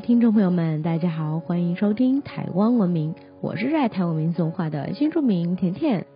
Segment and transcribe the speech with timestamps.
[0.00, 6.06] 听众朋友们，大家好，欢迎收听台湾文明，我是热爱台湾民俗文化的新住民甜甜。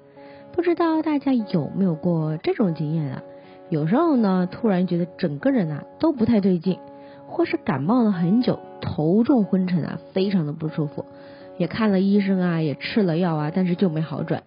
[0.53, 3.23] 不知道大家有没有过这种经验啊？
[3.71, 6.79] 有时候呢，突然觉得整个人啊都不太对劲，
[7.27, 11.05] 或是感冒了很久，头重昏沉啊，非常的不舒服，
[11.59, 14.45] 也看了医生啊，也吃了药啊，但是就没好转。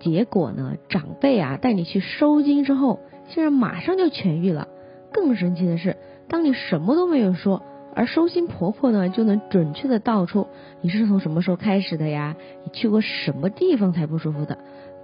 [0.00, 3.00] 结果呢，长辈啊带你去收经之后，
[3.30, 4.68] 竟然马上就痊愈了。
[5.12, 5.96] 更神奇的是，
[6.28, 7.62] 当你什么都没有说。
[7.96, 10.46] 而收心婆婆呢，就能准确的道出
[10.82, 12.36] 你是从什么时候开始的呀？
[12.62, 14.58] 你去过什么地方才不舒服的？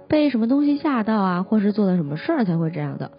[0.07, 1.41] 被什么东西吓到啊？
[1.41, 3.09] 或是做了什么事儿才会这样的？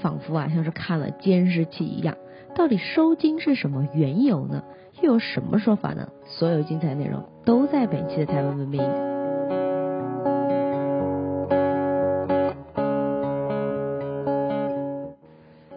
[0.00, 2.16] 仿佛啊，像是看了监视器一样。
[2.54, 4.62] 到底收精是什么缘由呢？
[5.02, 6.08] 又有什么说法呢？
[6.24, 8.80] 所有精彩内容都在本期的台湾文明。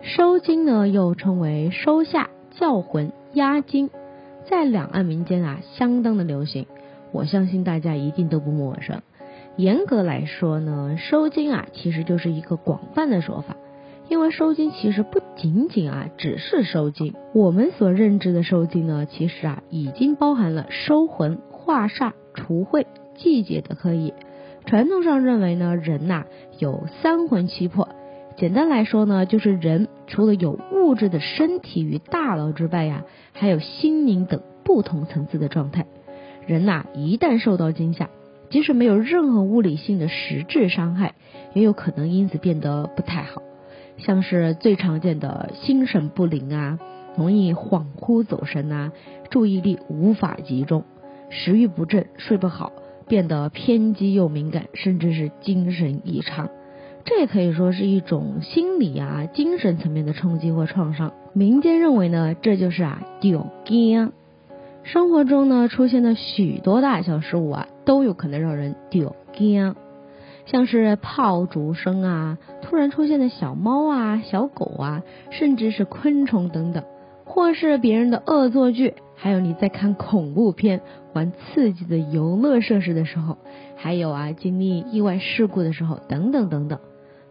[0.03, 3.11] 收精呢，又称为收下、叫魂。
[3.33, 3.91] 压惊
[4.49, 6.65] 在两岸民间啊相当的流行，
[7.11, 9.01] 我相信大家一定都不陌生。
[9.57, 13.57] 严格来说呢，收金啊其实就是一个广泛的说法，
[14.07, 22.85] 因为收金其实不仅仅啊只是收金，我们所认知的收金呢，其实啊已经包含了收魂、化煞、除秽、
[23.17, 24.13] 祭解的可以。
[24.65, 26.25] 传统上认为呢，人呐
[26.57, 27.89] 有三魂七魄。
[28.35, 35.85] 简单来说呢，就是人除了有物质的身体与大脑之外呀，还有心灵等不同层次的状态。
[36.45, 38.09] 人呐，一旦受到惊吓，
[38.49, 41.15] 即使没有任何物理性的实质伤害，
[41.53, 43.41] 也有可能因此变得不太好，
[43.97, 46.79] 像是最常见的心神不宁啊，
[47.17, 48.93] 容易恍惚走神啊，
[49.29, 50.85] 注意力无法集中，
[51.29, 52.71] 食欲不振，睡不好，
[53.09, 56.49] 变得偏激又敏感，甚至是精神异常。
[57.09, 61.13] 这也可以说是一种心理啊、精神层面的冲击或创伤。
[61.31, 64.11] 民间认为呢，这就是啊丢惊。
[64.83, 69.73] 生活中呢出现的许多大小事物啊，都有可能让人丢惊，
[70.47, 76.83] 像是炮竹声啊、突然出现的小猫啊、小狗啊，甚至是昆虫等等，
[77.23, 80.81] 或是别人的恶作剧，还有你在看恐怖片、
[81.13, 83.37] 玩刺激的游乐设施的时候，
[83.77, 86.79] 还有啊经历意外事故的时候，等等等等。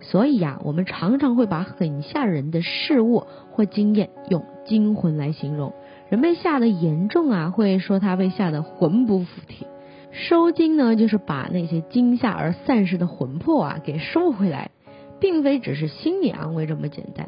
[0.00, 5.72] 所以呀，我们常常会把很吓人的事物或经验用惊魂来形容。
[6.08, 9.66] 人被吓得严重啊，会说他被吓得魂不附体。
[10.12, 14.70] 收惊呢，就是把那些惊吓而散失的魂魄啊给收回来，
[15.18, 17.26] 并非只是心理安慰这么简单。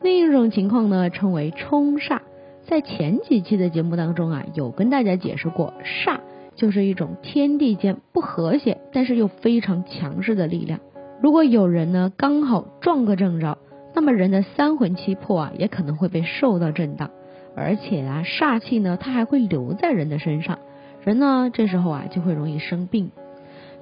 [0.00, 2.20] 另一种情况呢，称为冲煞。
[2.62, 6.20] 在前几期的节目当中啊，有跟大家解释过，煞
[6.54, 10.80] 就是一种天地间不和谐，但是又非常强势的力量。
[11.22, 13.58] 如果有人呢刚好撞个正着，
[13.94, 17.10] 那么人的三魂七魄啊也可能会被受到震荡，
[17.54, 20.58] 而且啊煞气呢它还会留在人的身上，
[21.04, 23.10] 人呢这时候啊就会容易生病。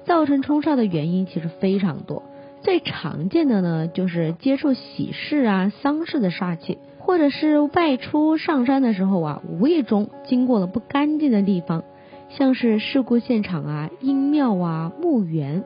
[0.03, 2.23] 造成冲煞的原因其实非常多，
[2.61, 11.83] 最常见的呢就是接触喜事啊丧事的煞气，或者是外出上山的时候啊无意中经过了不干净的地方，
[12.29, 15.63] 像是事故现场啊阴庙啊墓园。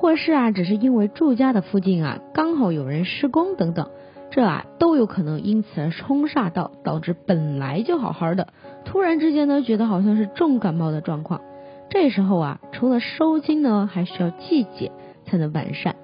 [0.00, 3.90] 或是啊，只是因为住家的附近啊，刚好有人施工等等，
[4.30, 8.48] 这啊都有可能因此而冲煞到，导致本来就好好的，
[8.86, 11.42] 突然之间呢，觉得好像是重感冒的状况。
[11.90, 14.90] 这时候啊，除了收金呢，还需要季节
[15.26, 15.96] 才能完善。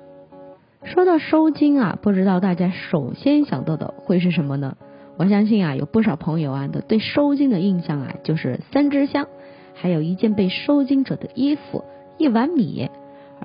[0.85, 4.77] 说到收金啊，不知道大家首先想到的会是什么呢？
[5.17, 9.27] 我相信啊，有不少朋友啊，的对收金的印象啊，就是三支香，
[9.73, 11.83] 还有一件被收金者的衣服，
[12.19, 12.91] 一碗米。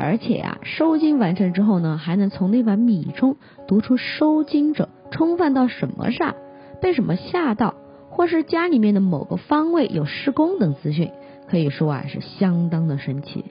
[0.03, 3.38] 而且呀，收经完成之后呢，还能从那碗米中
[3.68, 6.33] 读出收经者冲犯到什么煞，
[6.81, 7.75] 被什么吓到，
[8.09, 11.12] 或是家里面的某个方位有施工等资讯，
[11.48, 13.45] 可以说啊是相当的神奇。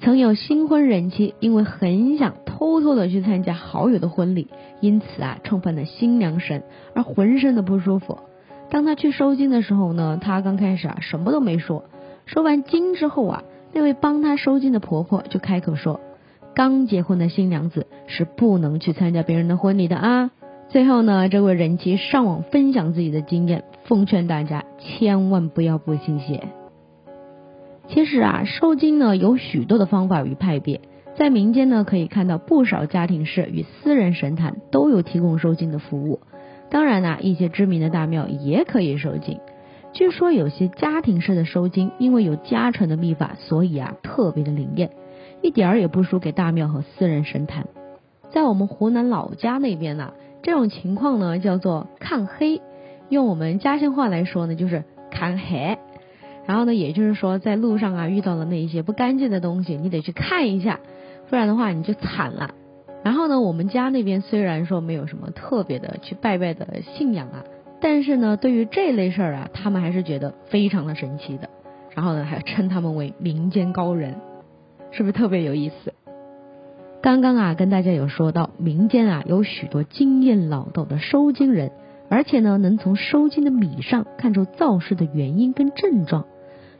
[0.00, 4.48] 曾有新婚人妻因为很想偷偷的去参加好友的婚礼，
[4.80, 6.62] 因此啊冲犯了新娘神，
[6.94, 8.18] 而浑身的不舒服。
[8.68, 11.86] 当他去收经的时候呢，他刚开始啊什么都没说，
[12.26, 13.44] 收完经之后啊。
[13.72, 16.00] 那位帮她收金的婆婆就开口说
[16.54, 20.30] ：“刚结婚的新娘子是不能去参加别人的婚礼的啊！”
[20.68, 26.48] 最后呢，这位人妻上网分享自己的经验，奉劝大家千万不要不信邪。
[27.88, 30.82] 其实啊，收金呢有许多的方法与派别，
[31.16, 36.20] 在民间呢可以看到不少家庭式与私人神坛都有提供收金的服务。
[36.68, 39.38] 当然呢，一些知名的大庙也可以收金。
[39.98, 44.92] 据说有些家庭式的收金，因为有家传的秘法，所以啊特别的灵验，
[45.42, 47.66] 一点儿也不输给大庙和私人神坛。
[48.30, 52.62] 在我们湖南老家那边呢，这种情况呢叫做看黑，
[53.08, 55.76] 用我们家乡话来说呢，就是看黑。
[56.46, 60.78] 然后呢，也就是说，在路上啊遇到了那一些不干净的东西，你得去看一下，
[61.28, 62.54] 不然的话你就惨了。
[63.02, 67.42] 然后呢，我们家那边虽然说没有什么特别的去拜拜的信仰啊，
[67.80, 71.48] 但是呢，对于这类事儿啊，他们还是觉得非常的神奇的。
[71.94, 74.16] 然后呢，还称他们为民间高人，
[74.92, 75.92] 是不是特别有意思？
[77.00, 81.70] 刚刚啊，跟大家有说到，民间啊有许多经验老道的收金人，
[82.08, 86.26] 而且呢，能从收金的米上看出造势的原因跟症状。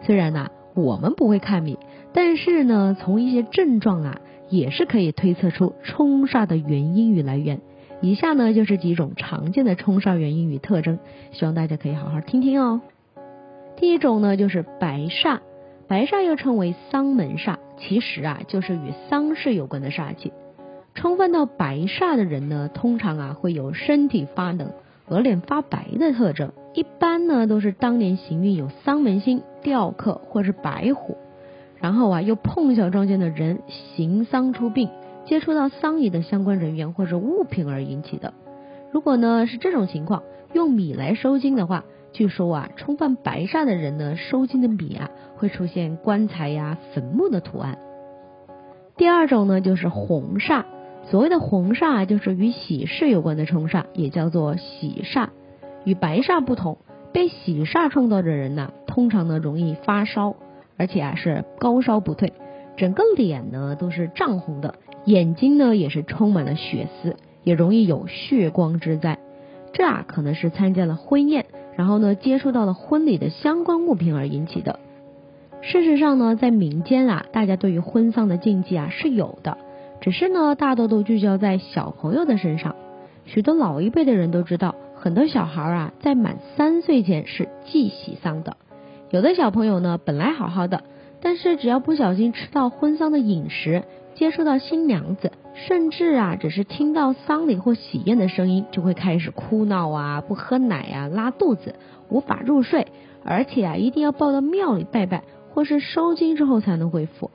[0.02, 1.78] 虽然呢，我们不会看米，
[2.12, 7.60] 但是呢，从一些症状啊，也是可以推测出冲煞的原因与来源。
[8.00, 10.98] 以下呢，就是几种常见的冲煞原因与特征，
[11.32, 12.80] 希望大家可以好好听听哦。
[13.76, 15.38] 第一种呢，就是白煞，
[15.88, 20.32] 白煞又称为丧门煞，其实啊，就是与丧事有关的煞气。
[20.94, 24.72] 冲犯到白煞的人呢，通常啊，会有身体发冷、
[25.08, 26.52] 额脸发白的特征。
[26.74, 31.16] 一般呢都是当年行运有丧门星、吊客或是白虎，
[31.80, 34.88] 然后啊又碰巧撞见的人行丧出殡，
[35.28, 38.32] 接触到丧仪的相关人员或者物品而引起的。
[38.90, 40.22] 如果呢是这种情况，
[40.54, 47.76] 用米来收金的话，据说啊冲犯白煞的人呢收金的米啊会出现棺材呀、坟墓的图案。
[48.96, 50.64] 第二种呢就是红煞，
[51.04, 55.28] 所谓的红煞就是与喜事有关的冲煞，也叫做喜煞。
[55.84, 56.78] 与白煞不同，
[57.12, 60.36] 被喜煞冲到的人呢，通常呢容易发烧，
[60.78, 62.32] 而且啊是高烧不退，
[62.78, 69.18] 整个脸呢都是涨红的，眼睛呢也是充满了血丝，也容易有血光之灾。
[69.72, 71.46] 这啊可能是参加了婚宴，
[71.76, 74.78] 然后呢接触到了婚礼的相关物品而引起的。
[75.60, 79.58] 事实上呢，在民间啊，大家对于婚丧的禁忌啊是有的，
[80.00, 82.76] 只是呢大多都聚焦在小朋友的身上，
[83.26, 84.76] 许多老一辈的人都知道。
[84.94, 88.56] 很多小孩啊，在满三岁前是忌喜丧的。
[89.10, 90.82] 有的小朋友呢，本来好好的，
[91.20, 93.82] 但是只要不小心吃到婚丧的饮食，
[94.14, 101.74] 接触到新娘子，甚至啊，只是听到丧礼或喜宴的声音，就会开始哭闹啊，不喝奶啊，拉肚子，
[102.08, 102.86] 无法入睡，
[103.24, 107.30] 而且啊，一定要抱到庙里拜拜，或是收金之后才能恢复。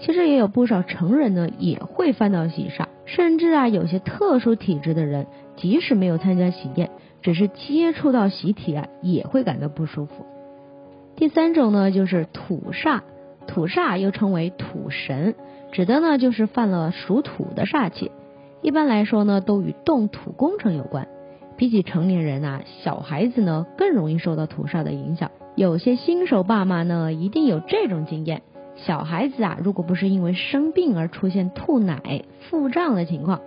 [0.00, 5.26] 其实也有不少成人呢，也会犯到喜煞，甚至啊，有些特殊体质的人。
[5.56, 6.88] 即使没有参加喜宴，
[7.20, 10.24] 只是接触到喜体啊，也会感到不舒服。
[11.16, 13.00] 第三种呢，就是土煞，
[13.48, 15.34] 土煞又称为土神，
[15.72, 18.12] 指的呢就是犯了属土的煞气。
[18.62, 21.08] 一般来说呢，都与动土工程有关。
[21.56, 25.32] 比起成年人啊，小孩子呢更容易受到土煞的影响。
[25.56, 28.42] 有些新手爸妈呢，一定有这种经验：
[28.76, 33.40] 小孩子啊，如果不是因为生病而出现吐奶、腹胀的情况。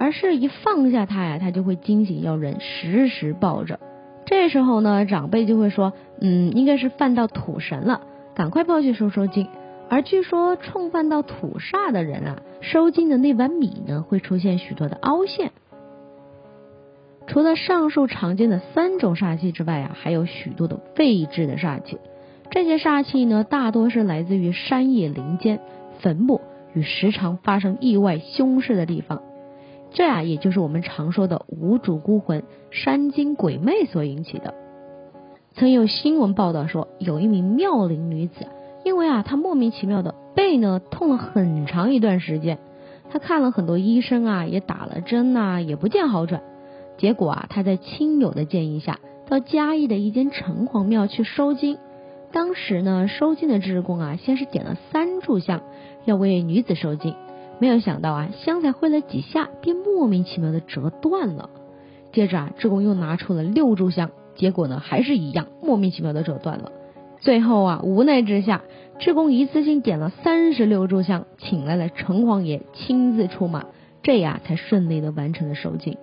[0.00, 3.80] 而是一放下他呀，他就会惊醒要人，时时抱着。
[4.26, 8.02] 这时候呢，长辈就会说，嗯，应该是犯到土神了，
[8.38, 9.48] 赶快抱去收收金。
[9.90, 15.50] 而据说冲犯到土煞的人啊，收金的那碗米呢，会出现许多的凹陷。
[17.26, 21.98] 除了上述常见的三种煞气之外啊，还有许多的未知的煞气。
[22.50, 25.58] 这些煞气呢，大多是来自于山野林间、
[25.98, 26.40] 坟墓
[26.74, 29.20] 与时常发生意外凶事的地方。
[29.90, 34.54] 这啊，也就是我们常说的无主孤魂、山精鬼魅所引起的。
[35.54, 38.46] 曾有新闻报道说，有一名妙龄女子，
[38.84, 42.58] 因为啊，她莫名其妙的背呢痛了很长一段时间，
[43.10, 46.42] 她看了很多医生啊，也打了针呐，也不见好转。
[46.96, 51.78] 结果啊，她在亲友的建议下，到嘉义的一间城隍庙去收金。
[52.30, 55.62] 当时呢，收金的职工啊，先是点了三炷香，
[56.04, 57.14] 要为女子收金。
[57.58, 61.50] 没有想到啊，香才挥了几下，便莫名其妙的折断了。
[62.12, 66.72] 接着啊，志工又拿出了六炷香，结果呢，还是一样，莫名其妙的折断了。
[67.20, 68.62] 最后啊，无奈之下，
[69.00, 73.66] 志工一次性点了三十六炷香，请来了城隍爷亲自出马，
[74.02, 75.98] 这呀才顺利的完成了收金。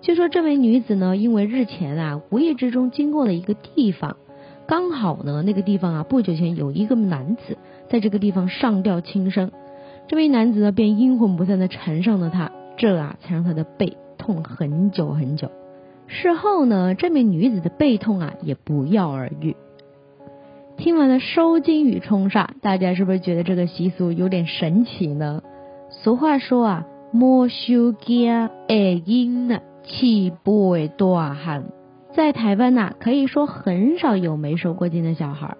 [0.00, 4.16] 据说这位女子呢，因为日前啊，无意之中经过了一个地方，
[4.66, 7.58] 刚好呢，那个地方啊，不久前有一个男子
[7.88, 9.50] 在这个地方上吊轻生。
[10.06, 15.50] 这位男子呢，便阴魂不散的缠上了她，这啊，才让她的背痛很久很久。
[16.12, 19.56] 事后呢，这名女子的背痛啊，也不药而愈。
[20.76, 25.42] 听完了收金与冲煞，大家是不是觉得这个习俗有点神奇呢？
[25.90, 28.48] 俗话说啊，莫收金爱
[29.04, 31.64] 阴呢，气不为大汉。
[32.14, 35.56] 在台湾呐，可以说很少有没收过金的小孩，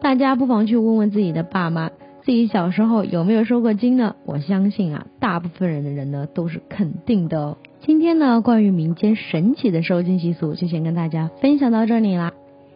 [0.00, 1.90] 大家不妨去问问自己的爸妈。
[2.22, 4.16] 自己小时候有没有收过金呢？
[4.24, 7.56] 我相信啊，大部分人的人呢都是肯定的。
[7.82, 12.34] 今天呢，关于民间神奇的收金习俗，就先跟大家分享到这里啦。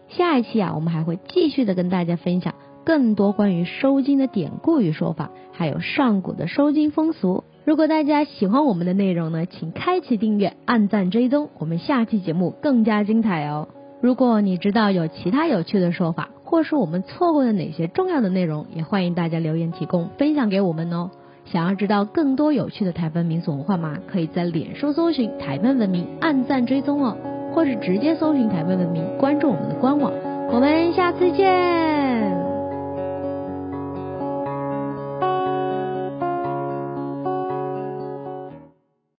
[0.08, 7.44] 下一期啊，我们还会继续的跟大家分享更多关于收金的典故与说法，还有上古的收金风俗。
[7.66, 13.68] 如果大家喜欢我们的内容呢，请开启订阅、按赞、追踪，我们下期节目更加精彩哦。
[14.00, 21.11] 如果你知道有其他有趣的说法，或是我们错过了哪些重要的内容，也欢迎大家留言提供分享给我们哦。
[21.46, 23.98] 想要知道更多有趣的台湾民俗文化吗？
[24.10, 27.16] 可以在脸书搜寻台湾文明，按赞追踪哦，
[27.54, 30.12] 或是直接搜寻台湾文明，关注我们的官网。
[30.50, 32.03] 我们下次见。